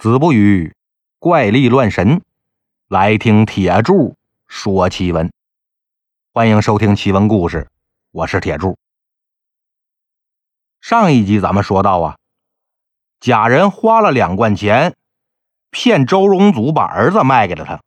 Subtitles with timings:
[0.00, 0.74] 子不语
[1.18, 2.22] 怪力乱神，
[2.88, 5.30] 来听铁柱说奇闻。
[6.32, 7.68] 欢迎收听奇闻故事，
[8.10, 8.78] 我是铁柱。
[10.80, 12.16] 上一集咱们说到啊，
[13.20, 14.96] 贾人花了两贯钱，
[15.70, 17.82] 骗周荣祖把儿子卖给了他。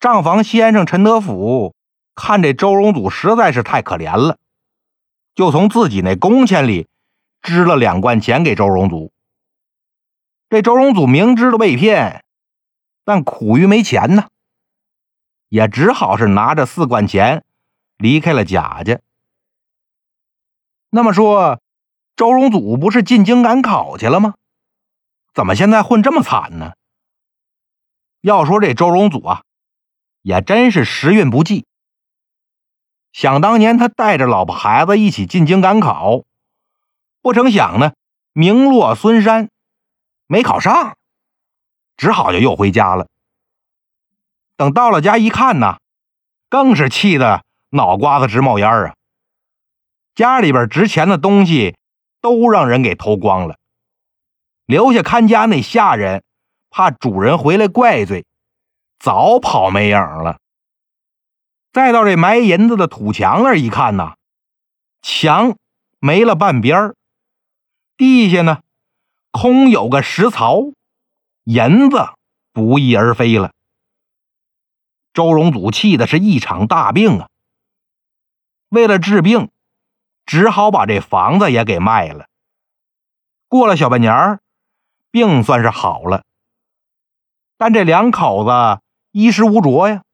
[0.00, 1.74] 账房先生陈德甫
[2.14, 4.38] 看这周荣祖实在是太可怜了，
[5.34, 6.88] 就从自己那工钱里
[7.42, 9.11] 支了两贯钱给周荣祖。
[10.52, 12.26] 这周荣祖明知道被骗，
[13.06, 14.28] 但苦于没钱呢，
[15.48, 17.42] 也只好是拿着四贯钱
[17.96, 19.00] 离开了贾家。
[20.90, 21.62] 那么说，
[22.16, 24.34] 周荣祖不是进京赶考去了吗？
[25.32, 26.74] 怎么现在混这么惨呢？
[28.20, 29.44] 要说这周荣祖啊，
[30.20, 31.64] 也真是时运不济。
[33.10, 36.24] 想当年，他带着老婆孩子一起进京赶考，
[37.22, 37.94] 不成想呢，
[38.34, 39.48] 名落孙山。
[40.26, 40.96] 没考上，
[41.96, 43.06] 只好就又回家了。
[44.56, 45.78] 等到了家一看呢，
[46.48, 48.94] 更是气得脑瓜子直冒烟啊！
[50.14, 51.76] 家里边值钱的东西
[52.20, 53.56] 都让人给偷光了，
[54.66, 56.22] 留下看家那下人
[56.70, 58.26] 怕主人回来怪罪，
[58.98, 60.38] 早跑没影了。
[61.72, 64.14] 再到这埋银子的土墙那儿一看呢，
[65.00, 65.56] 墙
[65.98, 66.94] 没了半边，
[67.96, 68.60] 地下呢。
[69.32, 70.60] 空有个石槽，
[71.44, 72.10] 银子
[72.52, 73.52] 不翼而飞了。
[75.14, 77.28] 周荣祖气的是一场大病啊！
[78.68, 79.50] 为了治病，
[80.26, 82.26] 只好把这房子也给卖了。
[83.48, 84.38] 过了小半年，
[85.10, 86.24] 病算是好了，
[87.56, 90.04] 但这两口子衣食无着呀。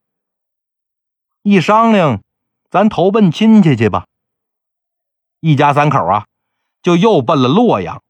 [1.42, 2.22] 一商量，
[2.70, 4.06] 咱投奔亲戚去吧。
[5.40, 6.26] 一家三口啊，
[6.82, 8.02] 就又奔了洛阳。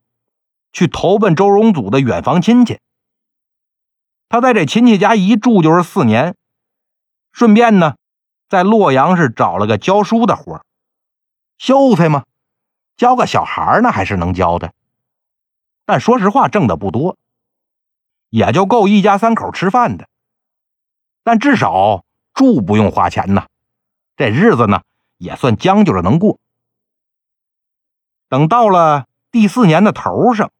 [0.71, 2.79] 去投奔周荣祖的远房亲戚，
[4.29, 6.35] 他在这亲戚家一住就是四年，
[7.31, 7.95] 顺便呢，
[8.47, 10.63] 在洛阳是找了个教书的活
[11.57, 12.23] 秀才嘛，
[12.95, 14.71] 教个小孩呢还是能教的，
[15.85, 17.17] 但说实话挣的不多，
[18.29, 20.07] 也就够一家三口吃饭的，
[21.23, 22.05] 但至少
[22.35, 23.47] 住不用花钱呐，
[24.15, 24.83] 这日子呢
[25.17, 26.39] 也算将就着能过。
[28.29, 30.51] 等到了第四年的头上。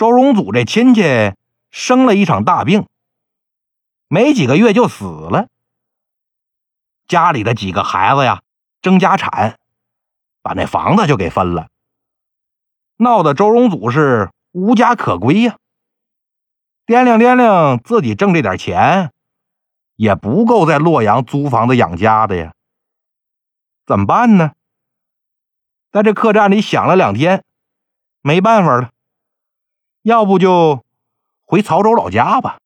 [0.00, 1.34] 周荣祖这亲戚
[1.70, 2.86] 生了一场大病，
[4.08, 5.48] 没几个月就死了。
[7.06, 8.40] 家里的几个孩子呀
[8.80, 9.58] 争家产，
[10.40, 11.68] 把那房子就给分了，
[12.96, 15.58] 闹得周荣祖是无家可归呀。
[16.86, 19.12] 掂量掂量，自己挣这点钱
[19.96, 22.54] 也不够在洛阳租房子养家的呀，
[23.84, 24.52] 怎么办呢？
[25.92, 27.44] 在这客栈里想了两天，
[28.22, 28.92] 没办法了。
[30.02, 30.84] 要不就
[31.42, 32.58] 回曹州老家吧，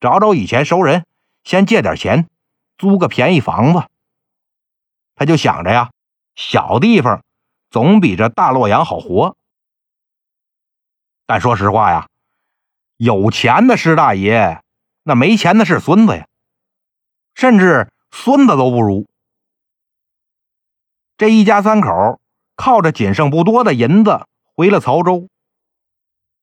[0.00, 1.06] 找找以前熟人，
[1.44, 2.28] 先借点钱，
[2.76, 3.84] 租个便宜房子。
[5.14, 5.92] 他就想着呀，
[6.34, 7.22] 小地方
[7.70, 9.36] 总比这大洛阳好活。
[11.26, 12.08] 但说实话呀，
[12.96, 14.60] 有钱的是大爷，
[15.04, 16.26] 那没钱的是孙子呀，
[17.34, 19.06] 甚至孙子都不如。
[21.16, 22.20] 这一家三口
[22.56, 25.28] 靠着仅剩不多的银子回了曹州。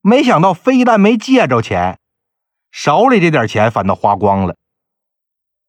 [0.09, 1.99] 没想到，非但没借着钱，
[2.71, 4.55] 手里这点钱反倒花光了。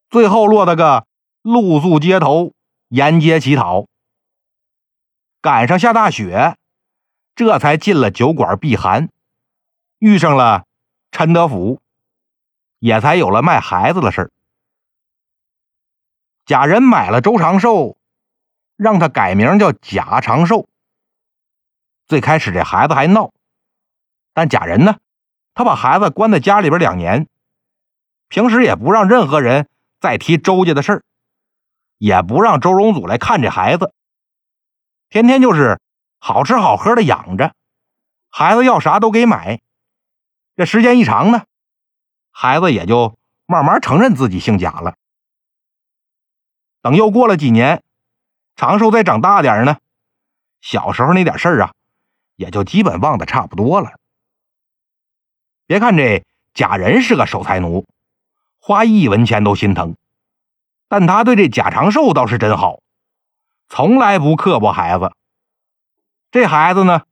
[0.09, 1.05] 最后落得个
[1.41, 2.53] 露宿街头，
[2.87, 3.87] 沿街乞讨。
[5.41, 6.55] 赶上下大雪，
[7.35, 9.09] 这才进了酒馆避寒，
[9.97, 10.63] 遇上了
[11.11, 11.81] 陈德福，
[12.79, 14.31] 也才有了卖孩子的事儿。
[16.45, 17.97] 贾人买了周长寿，
[18.77, 20.69] 让他改名叫贾长寿。
[22.07, 23.33] 最开始这孩子还闹。
[24.33, 24.99] 但贾人呢，
[25.53, 27.27] 他把孩子关在家里边两年，
[28.27, 29.67] 平时也不让任何人
[29.99, 31.03] 再提周家的事儿，
[31.97, 33.93] 也不让周荣祖来看这孩子，
[35.09, 35.79] 天天就是
[36.19, 37.53] 好吃好喝的养着，
[38.29, 39.59] 孩子要啥都给买。
[40.55, 41.43] 这时间一长呢，
[42.31, 44.95] 孩子也就慢慢承认自己姓贾了。
[46.81, 47.83] 等又过了几年，
[48.55, 49.79] 长寿再长大点呢，
[50.61, 51.73] 小时候那点事儿啊，
[52.35, 53.98] 也就基本忘得差不多了。
[55.69, 56.25] 别看这
[56.55, 57.85] 贾人是个守财奴，
[58.59, 59.95] 花一文钱都心疼，
[60.87, 62.79] 但他对这贾长寿倒是真好，
[63.67, 65.11] 从来不刻薄孩子。
[66.31, 67.03] 这孩子呢，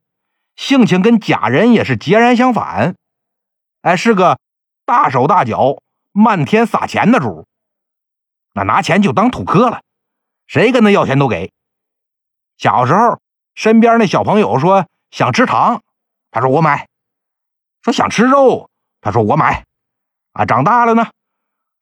[0.56, 2.96] 性情跟贾人也是截然相反，
[3.82, 4.40] 哎，是个
[4.84, 7.46] 大手大脚、漫天撒钱的主，
[8.54, 9.82] 那拿钱就当土坷了，
[10.48, 11.52] 谁跟他要钱都给。
[12.56, 13.20] 小时候，
[13.54, 15.80] 身边那小朋友说想吃糖，
[16.32, 16.88] 他说我买。
[17.88, 18.68] 说想吃肉，
[19.00, 19.64] 他说我买。
[20.32, 21.10] 啊，长大了呢，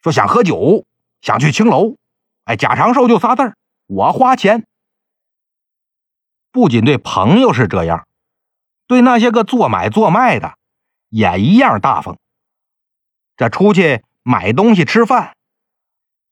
[0.02, 0.84] 说想喝酒，
[1.20, 1.96] 想去青楼。
[2.44, 3.56] 哎，贾长寿就仨字儿，
[3.86, 4.64] 我花钱。
[6.52, 8.06] 不仅对朋友是这样，
[8.86, 10.54] 对那些个做买做卖的
[11.08, 12.16] 也一样大方。
[13.36, 15.34] 这出去买东西吃饭，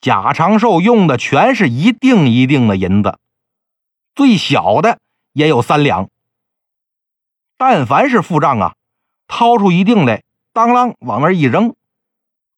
[0.00, 3.18] 贾长寿用的全是一锭一锭的银子，
[4.14, 5.00] 最小的
[5.32, 6.08] 也有三两。
[7.56, 8.76] 但凡是付账啊，
[9.26, 10.22] 掏出一锭来，
[10.52, 11.74] 当啷往那一扔。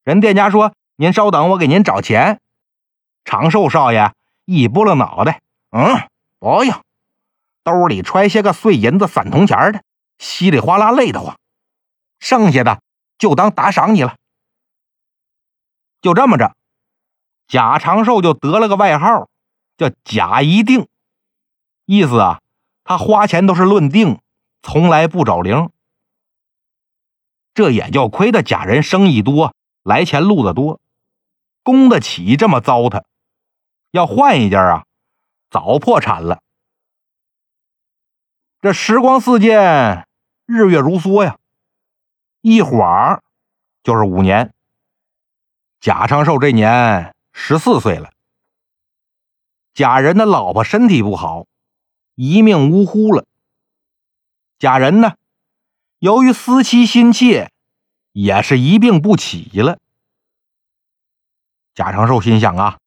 [0.04, 2.40] 人店家说：“您稍等，我给您找钱。”
[3.24, 4.12] 长寿少爷
[4.44, 5.40] 一拨了脑袋，
[5.70, 6.08] 嗯，
[6.38, 6.80] 不用，
[7.64, 9.82] 兜里揣些个碎银子、散铜钱的，
[10.18, 11.36] 稀里哗啦累得慌，
[12.20, 12.80] 剩下的
[13.18, 14.16] 就当打赏你了。
[16.00, 16.54] 就这么着，
[17.48, 19.28] 贾长寿就得了个外号，
[19.76, 20.86] 叫贾一定，
[21.84, 22.40] 意思啊，
[22.84, 24.20] 他花钱都是论定，
[24.62, 25.70] 从来不找零。
[27.56, 30.78] 这也就亏的贾人生意多，来钱路子多，
[31.62, 33.04] 供得起这么糟蹋。
[33.92, 34.84] 要换一家啊，
[35.48, 36.42] 早破产了。
[38.60, 40.06] 这时光似箭，
[40.44, 41.38] 日月如梭呀，
[42.42, 43.22] 一晃
[43.82, 44.52] 就是五年。
[45.80, 48.10] 贾长寿这年十四岁了。
[49.72, 51.46] 贾人的老婆身体不好，
[52.16, 53.24] 一命呜呼了。
[54.58, 55.14] 贾人呢，
[56.06, 57.50] 由于思妻心切，
[58.12, 59.80] 也是一病不起了。
[61.74, 62.78] 贾长寿心想啊，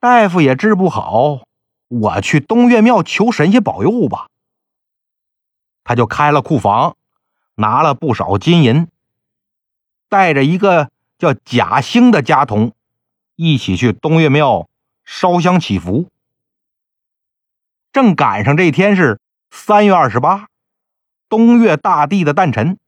[0.00, 1.44] 大夫也治不好，
[1.86, 4.26] 我去东岳庙求神仙保佑吧。
[5.84, 6.96] 他就开了库房，
[7.54, 8.88] 拿了不少金银，
[10.08, 10.90] 带着一个。
[11.18, 12.74] 叫贾兴的家童
[13.36, 14.68] 一起去东岳庙
[15.02, 16.10] 烧香祈福，
[17.90, 19.18] 正赶上这天是
[19.50, 20.48] 三月二十八，
[21.28, 22.78] 东岳大帝的诞辰，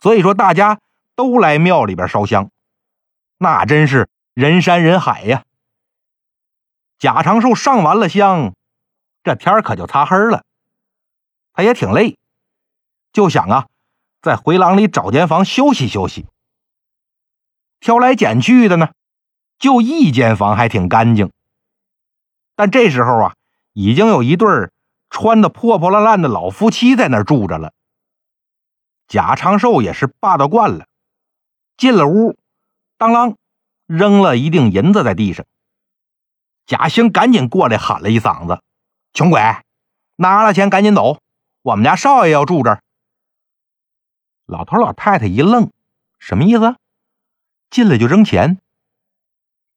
[0.00, 0.80] 所以说大家
[1.14, 2.50] 都来庙里边烧香，
[3.38, 5.44] 那真是人山人海呀。
[6.98, 8.54] 贾长寿上完了香，
[9.22, 10.44] 这天可就擦黑了，
[11.52, 12.18] 他也挺累，
[13.12, 13.68] 就想啊，
[14.20, 16.26] 在回廊里找间房休息休息。
[17.78, 18.90] 挑来拣去的呢，
[19.58, 21.30] 就一间房还挺干净。
[22.54, 23.34] 但这时候啊，
[23.72, 24.70] 已经有一对
[25.10, 27.72] 穿的破破烂烂的老夫妻在那儿住着了。
[29.08, 30.86] 贾长寿也是霸道惯了，
[31.76, 32.38] 进了屋，
[32.96, 33.34] 当啷
[33.86, 35.44] 扔了一锭银子在地上。
[36.64, 38.62] 贾兴赶紧过来喊了一嗓子
[39.12, 39.40] ：“穷鬼，
[40.14, 41.18] 拿了钱赶紧走，
[41.62, 42.82] 我们家少爷要住这儿。”
[44.46, 45.72] 老头老太太一愣，
[46.20, 46.76] 什么意思？
[47.68, 48.60] 进来就扔钱，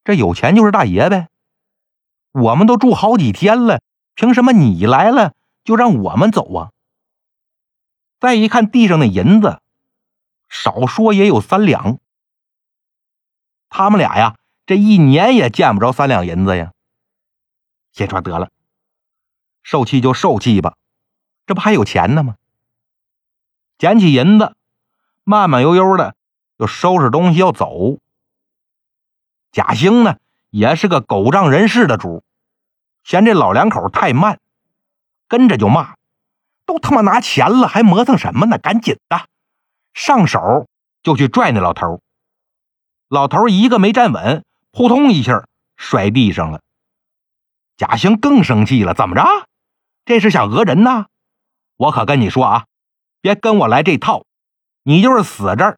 [0.03, 1.29] 这有钱就是大爷呗。
[2.31, 3.81] 我们都住好几天了，
[4.15, 5.33] 凭什么你来了
[5.63, 6.71] 就让我们走啊？
[8.19, 9.59] 再一看地上的银子，
[10.49, 11.99] 少说也有三两。
[13.69, 16.71] 他们俩呀，这一年也见不着三两银子呀。
[17.91, 18.49] 先说得了，
[19.61, 20.75] 受气就受气吧，
[21.45, 22.37] 这不还有钱呢吗？
[23.77, 24.55] 捡起银子，
[25.23, 26.15] 慢慢悠悠的。
[26.59, 27.97] 就收拾东西要走。
[29.51, 30.17] 贾兴呢，
[30.51, 32.23] 也是个狗仗人势的主，
[33.03, 34.39] 嫌这老两口太慢，
[35.27, 35.95] 跟着就骂
[36.65, 38.57] ：“都他妈拿钱了，还磨蹭什么呢？
[38.57, 39.27] 赶紧的！”
[39.93, 40.67] 上手
[41.03, 42.01] 就去拽那老头。
[43.09, 45.45] 老头一个没站稳，扑通一下
[45.75, 46.61] 摔地上了。
[47.77, 49.23] 贾兴更生气了：“怎么着？
[50.05, 51.07] 这是想讹人呢？
[51.77, 52.65] 我可跟你说啊，
[53.21, 54.25] 别跟我来这套！
[54.83, 55.77] 你就是死这儿。”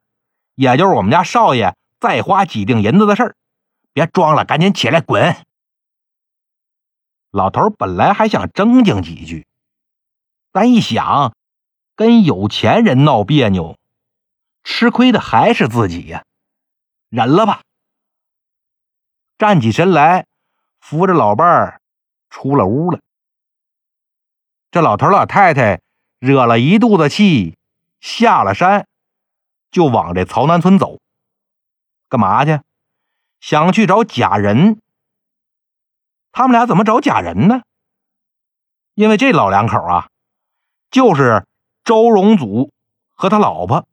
[0.55, 3.35] 也就是我们家少爷再花几锭银子的事儿，
[3.91, 5.35] 别装了，赶紧起来滚！
[7.35, 9.45] 老头本来还想争竞几句，
[10.53, 11.35] 但一想，
[11.93, 13.77] 跟有钱人闹别扭，
[14.63, 16.23] 吃亏的还是自己呀，
[17.09, 17.61] 忍了吧。
[19.37, 20.27] 站起身来，
[20.79, 21.81] 扶着老伴儿
[22.29, 23.01] 出了屋了。
[24.71, 25.81] 这老头老太太
[26.19, 27.57] 惹了一肚子气，
[27.99, 28.87] 下了山。
[29.71, 31.01] 就往这曹南村走，
[32.07, 32.61] 干嘛去？
[33.41, 34.79] 想去找贾仁。
[36.37, 37.61] 他们俩怎么找假人呢？
[38.93, 40.09] 因为这老两口啊，
[40.91, 41.47] 就是
[41.85, 42.73] 周荣祖
[43.13, 43.87] 和他老婆，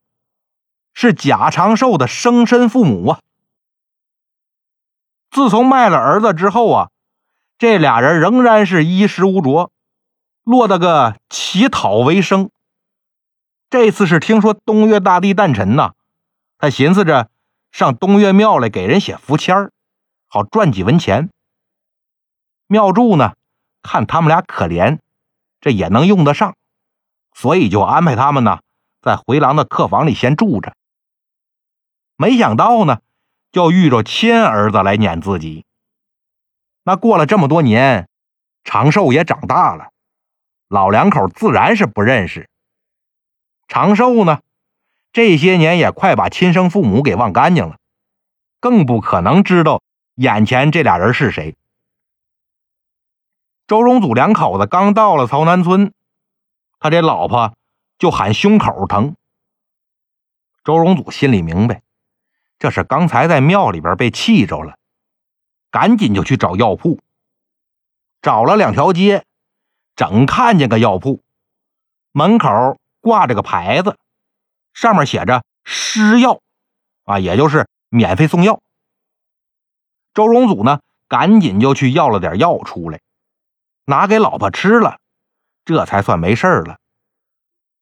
[0.92, 3.20] 是贾长寿的生身父母啊。
[5.30, 6.90] 自从卖了儿子之后啊，
[7.58, 9.70] 这俩人仍然是衣食无着，
[10.42, 12.50] 落得个乞讨为生。
[13.70, 15.92] 这次是听说东岳大帝诞辰呐，
[16.58, 17.30] 他寻思着
[17.70, 19.72] 上东岳庙来给人写福签儿，
[20.26, 21.30] 好赚几文钱。
[22.72, 23.34] 庙祝呢，
[23.82, 24.98] 看他们俩可怜，
[25.60, 26.56] 这也能用得上，
[27.34, 28.60] 所以就安排他们呢
[29.02, 30.72] 在回廊的客房里先住着。
[32.16, 33.02] 没想到呢，
[33.50, 35.66] 就遇着亲儿子来撵自己。
[36.82, 38.08] 那过了这么多年，
[38.64, 39.90] 长寿也长大了，
[40.68, 42.48] 老两口自然是不认识。
[43.68, 44.40] 长寿呢，
[45.12, 47.76] 这些年也快把亲生父母给忘干净了，
[48.60, 49.82] 更不可能知道
[50.14, 51.54] 眼前这俩人是谁。
[53.66, 55.92] 周荣祖两口子刚到了曹南村，
[56.78, 57.54] 他这老婆
[57.98, 59.14] 就喊胸口疼。
[60.64, 61.82] 周荣祖心里明白，
[62.58, 64.76] 这是刚才在庙里边被气着了，
[65.70, 67.00] 赶紧就去找药铺。
[68.20, 69.24] 找了两条街，
[69.96, 71.22] 整看见个药铺，
[72.12, 73.96] 门口挂着个牌子，
[74.74, 76.40] 上面写着“施药”，
[77.04, 78.60] 啊，也就是免费送药。
[80.14, 83.00] 周荣祖呢，赶紧就去要了点药出来。
[83.84, 84.98] 拿给老婆吃了，
[85.64, 86.78] 这才算没事了。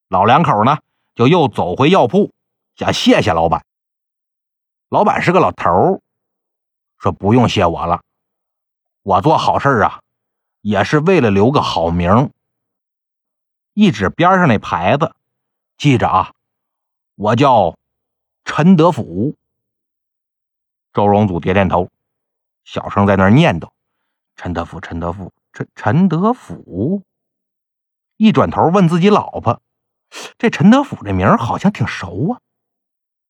[0.09, 0.79] 老两口呢，
[1.15, 2.33] 就又走回药铺，
[2.77, 3.65] 想谢谢老板。
[4.89, 6.03] 老板是个老头
[6.99, 8.03] 说不用谢我了，
[9.03, 10.01] 我做好事啊，
[10.63, 12.31] 也是为了留个好名。
[13.73, 15.15] 一指边上那牌子，
[15.77, 16.33] 记着啊，
[17.15, 17.77] 我叫
[18.45, 19.37] 陈德福。
[20.93, 21.89] 周荣祖点点头，
[22.65, 23.71] 小声在那念叨
[24.35, 27.03] ：“陈德福，陈德福。”陈陈德甫
[28.17, 29.61] 一转头问自己老婆
[30.39, 32.41] ：“这陈德甫这名好像挺熟啊，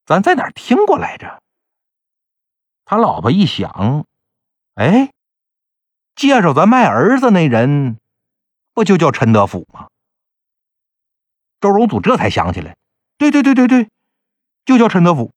[0.04, 1.42] 咱在哪儿听过来着？”
[2.84, 4.04] 他老婆一想
[4.74, 5.12] ：“哎，
[6.14, 7.98] 介绍咱卖儿子那人，
[8.74, 9.88] 不就叫陈德甫吗？”
[11.60, 12.76] 周荣祖这才想起来
[13.16, 13.90] ：“对对对对对，
[14.64, 15.32] 就叫陈德甫。”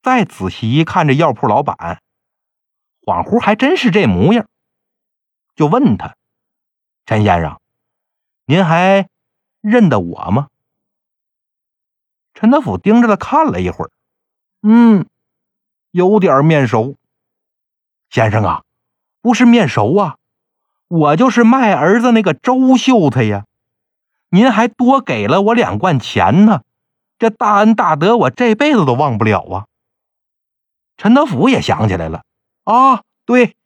[0.00, 2.00] 再仔细一看，这药铺老板，
[3.02, 4.48] 恍惚还真是这模样。
[5.58, 6.14] 就问他
[7.04, 7.60] ：“陈先生，
[8.46, 9.08] 您还
[9.60, 10.46] 认得我吗？”
[12.32, 13.90] 陈德甫盯着他看了一会儿，
[14.62, 15.04] 嗯，
[15.90, 16.94] 有点面熟。
[18.08, 18.62] 先生啊，
[19.20, 20.16] 不是面熟啊，
[20.86, 23.44] 我就是卖儿子那个周秀才呀。
[24.28, 26.62] 您还多给了我两贯钱呢，
[27.18, 29.66] 这大恩大德我这辈子都忘不了啊。
[30.96, 32.22] 陈德甫也想起来了，
[32.62, 33.56] 啊，对，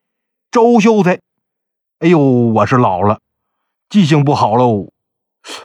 [0.50, 1.20] 周秀才。
[2.02, 3.20] 哎呦，我是老了，
[3.88, 4.90] 记性不好喽。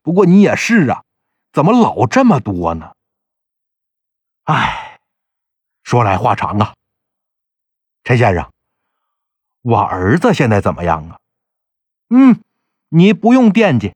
[0.04, 1.04] 不过你也是啊，
[1.52, 2.94] 怎么老这么多呢？
[4.44, 5.00] 哎，
[5.82, 6.76] 说来话长啊。
[8.04, 8.52] 陈先生，
[9.64, 11.18] 我儿子现在怎么样啊？
[12.10, 12.40] 嗯，
[12.90, 13.96] 你不用惦记，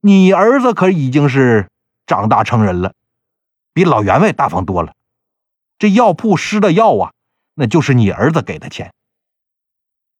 [0.00, 1.70] 你儿子可已经是
[2.04, 2.92] 长大成人了，
[3.72, 4.92] 比老员外大方多了。
[5.78, 7.14] 这药铺施的药啊，
[7.54, 8.92] 那就是你儿子给的钱。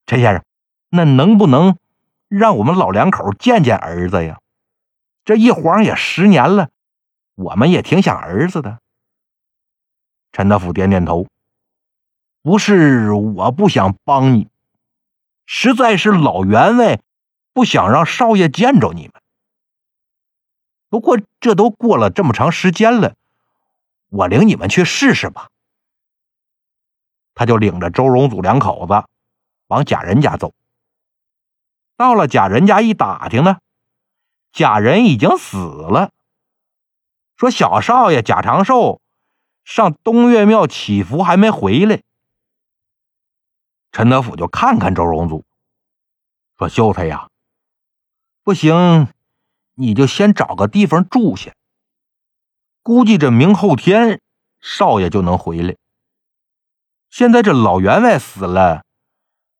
[0.06, 0.42] 陈先生。
[0.90, 1.76] 那能不能
[2.28, 4.40] 让我们老两口见见儿子呀？
[5.24, 6.70] 这一晃也十年了，
[7.34, 8.78] 我们也挺想儿子的。
[10.32, 11.26] 陈德福点点头，
[12.42, 14.48] 不是我不想帮你，
[15.44, 17.00] 实在是老员外
[17.52, 19.12] 不想让少爷见着你们。
[20.88, 23.14] 不过这都过了这么长时间了，
[24.08, 25.50] 我领你们去试试吧。
[27.34, 29.04] 他就领着周荣祖两口子
[29.66, 30.54] 往贾人家走。
[31.98, 33.58] 到了贾人家一打听呢，
[34.52, 36.12] 贾人已经死了。
[37.36, 39.00] 说小少爷贾长寿
[39.64, 42.02] 上东岳庙祈福还没回来。
[43.90, 45.44] 陈德甫就看看周荣祖，
[46.56, 47.30] 说：“秀才呀，
[48.44, 49.08] 不行，
[49.74, 51.52] 你就先找个地方住下。
[52.84, 54.20] 估计这明后天
[54.60, 55.74] 少爷就能回来。
[57.10, 58.84] 现在这老员外死了，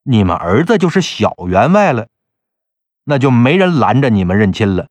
[0.04, 2.06] 你们儿子就是小员外了。”
[3.10, 4.90] 那就没人拦着你们认亲了，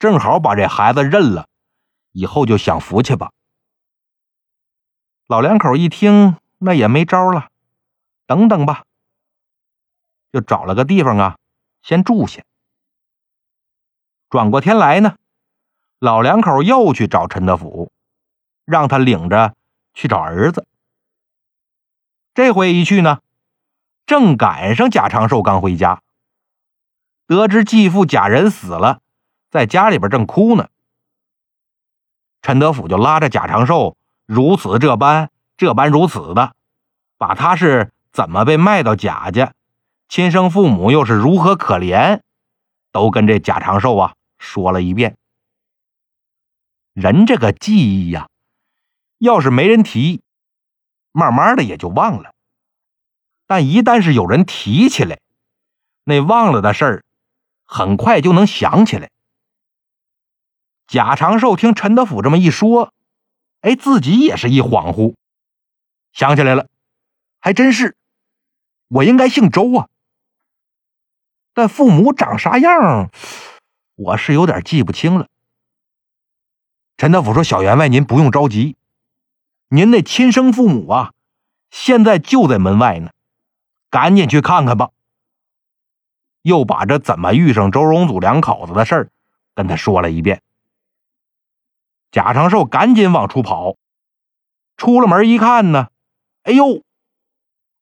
[0.00, 1.46] 正好把这孩子认了，
[2.10, 3.30] 以后就享福去吧。
[5.28, 7.48] 老两口一听，那也没招了，
[8.26, 8.82] 等等吧，
[10.32, 11.38] 就找了个地方啊，
[11.80, 12.42] 先住下。
[14.28, 15.14] 转过天来呢，
[16.00, 17.92] 老两口又去找陈德福，
[18.64, 19.54] 让他领着
[19.94, 20.66] 去找儿子。
[22.34, 23.20] 这回一去呢，
[24.06, 26.02] 正赶上贾长寿刚回家。
[27.26, 29.00] 得知继父贾仁死了，
[29.50, 30.68] 在家里边正哭呢。
[32.42, 36.54] 陈德甫就拉着贾长寿，如此这般，这般如此的，
[37.16, 39.54] 把他是怎么被卖到贾家，
[40.08, 42.20] 亲生父母又是如何可怜，
[42.90, 45.16] 都跟这贾长寿啊说了一遍。
[46.92, 48.28] 人这个记忆呀，
[49.18, 50.20] 要是没人提，
[51.12, 52.32] 慢慢的也就忘了；
[53.46, 55.20] 但一旦是有人提起来，
[56.04, 57.04] 那忘了的事儿。
[57.72, 59.10] 很快就能想起来。
[60.86, 62.92] 贾长寿听陈德甫这么一说，
[63.62, 65.14] 哎，自己也是一恍惚，
[66.12, 66.68] 想起来了，
[67.40, 67.96] 还真是，
[68.88, 69.88] 我应该姓周啊。
[71.54, 73.10] 但父母长啥样，
[73.94, 75.28] 我是有点记不清了。
[76.98, 78.76] 陈德甫说：“小员外，您不用着急，
[79.68, 81.14] 您那亲生父母啊，
[81.70, 83.10] 现在就在门外呢，
[83.88, 84.90] 赶紧去看看吧。”
[86.42, 89.10] 又把这怎么遇上周荣祖两口子的事儿
[89.54, 90.42] 跟他说了一遍。
[92.10, 93.76] 贾长寿赶紧往出跑，
[94.76, 95.88] 出了门一看呢，
[96.42, 96.82] 哎呦，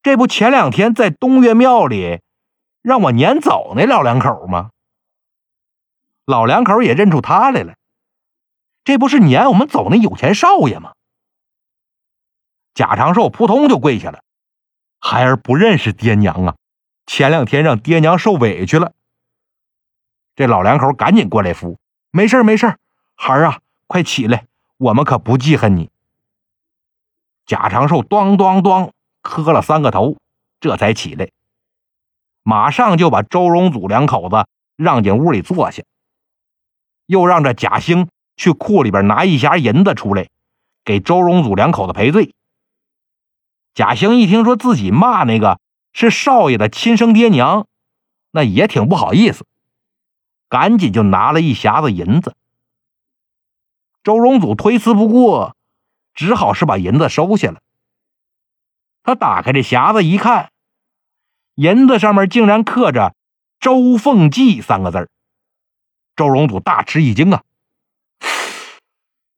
[0.02, 2.20] 这不前两天在东岳庙里
[2.80, 4.70] 让我撵走那老两口吗？
[6.26, 7.74] 老两口也认出他来了，
[8.84, 10.92] 这不是撵我们走那有钱少爷吗？
[12.72, 14.22] 贾长寿扑通就跪下了，
[15.00, 16.56] 孩儿不认识爹娘啊。
[17.12, 18.92] 前两天让爹娘受委屈了，
[20.36, 21.76] 这老两口赶紧过来扶。
[22.12, 22.76] 没事没事
[23.16, 25.90] 孩儿啊，快起来，我们可不记恨你。
[27.46, 30.18] 贾长寿咚咚咚磕了三个头，
[30.60, 31.30] 这才起来，
[32.44, 35.82] 马上就把周荣祖两口子让进屋里坐下，
[37.06, 40.28] 又让这贾兴去库里边拿一匣银子出来，
[40.84, 42.32] 给周荣祖两口子赔罪。
[43.74, 45.58] 贾兴一听说自己骂那个。
[45.92, 47.66] 是少爷的亲生爹娘，
[48.30, 49.46] 那也挺不好意思，
[50.48, 52.36] 赶紧就拿了一匣子银子。
[54.02, 55.56] 周荣祖推辞不过，
[56.14, 57.60] 只好是把银子收下了。
[59.02, 60.52] 他打开这匣子一看，
[61.54, 63.14] 银子上面竟然刻着
[63.58, 65.10] “周凤记”三个字
[66.16, 67.42] 周荣祖大吃一惊啊！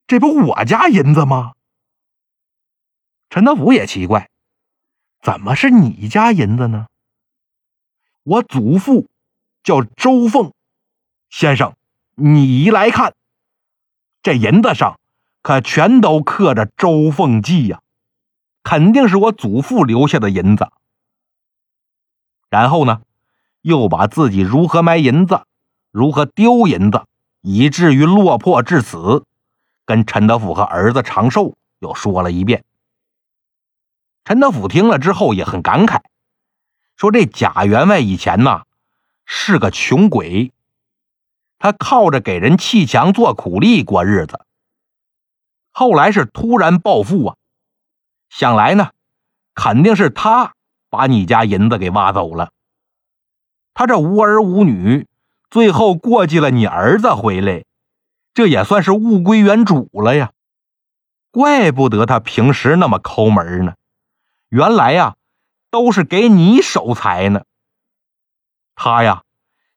[0.06, 1.52] 这不我家银子吗？
[3.30, 4.28] 陈德福也奇怪。
[5.22, 6.88] 怎么是你家银子呢？
[8.24, 9.06] 我祖父
[9.62, 10.52] 叫周凤，
[11.30, 11.76] 先生，
[12.16, 13.14] 你来看，
[14.20, 14.98] 这银子上
[15.40, 17.80] 可全都刻着“周凤记”呀，
[18.64, 20.68] 肯定是我祖父留下的银子。
[22.50, 23.02] 然后呢，
[23.60, 25.42] 又把自己如何埋银子、
[25.92, 27.04] 如何丢银子，
[27.42, 29.24] 以至于落魄至此，
[29.84, 32.64] 跟陈德福和儿子长寿又说了一遍。
[34.24, 36.00] 陈德甫听了之后也很感慨，
[36.96, 38.62] 说：“这贾员外以前呐
[39.24, 40.52] 是个穷鬼，
[41.58, 44.40] 他靠着给人砌墙做苦力过日子。
[45.72, 47.36] 后来是突然暴富啊，
[48.28, 48.90] 想来呢，
[49.54, 50.54] 肯定是他
[50.88, 52.52] 把你家银子给挖走了。
[53.74, 55.08] 他这无儿无女，
[55.50, 57.64] 最后过继了你儿子回来，
[58.34, 60.30] 这也算是物归原主了呀。
[61.32, 63.74] 怪不得他平时那么抠门呢。”
[64.52, 65.16] 原来呀，
[65.70, 67.44] 都是给你守财呢。
[68.74, 69.22] 他呀，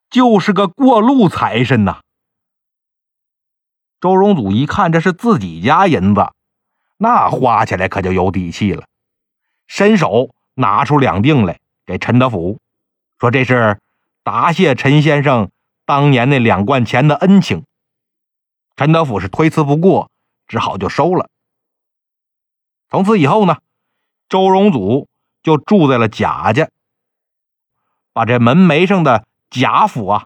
[0.09, 2.01] 就是个过路财神呐。
[4.01, 6.33] 周荣祖一看这是自己家银子，
[6.97, 8.85] 那花起来可就有底气了，
[9.65, 12.59] 伸手拿出两锭来给陈德甫，
[13.17, 13.79] 说：“这是
[14.23, 15.51] 答谢陈先生
[15.85, 17.63] 当年那两贯钱的恩情。”
[18.75, 20.11] 陈德甫是推辞不过，
[20.49, 21.29] 只好就收了。
[22.89, 23.59] 从此以后呢。
[24.27, 25.07] 周荣祖
[25.43, 26.69] 就住在了贾家，
[28.13, 30.25] 把这门楣上的贾府啊，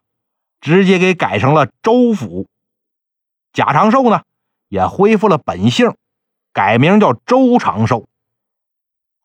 [0.60, 2.46] 直接给改成了周府。
[3.52, 4.22] 贾长寿呢，
[4.68, 5.94] 也恢复了本姓，
[6.52, 8.08] 改名叫周长寿。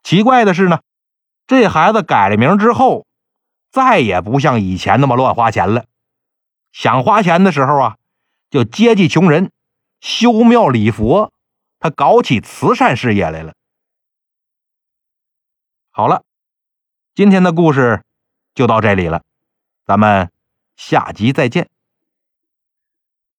[0.03, 0.79] 奇怪的是呢，
[1.47, 3.05] 这孩子改了名之后，
[3.71, 5.85] 再也不像以前那么乱花钱了。
[6.71, 7.97] 想花钱的时候啊，
[8.49, 9.51] 就接济穷人，
[10.01, 11.31] 修庙礼佛，
[11.79, 13.53] 他搞起慈善事业来了。
[15.97, 16.23] 好了，
[17.13, 18.03] 今天的故事
[18.53, 19.23] 就到这里了，
[19.85, 20.29] 咱们
[20.75, 21.69] 下集再见。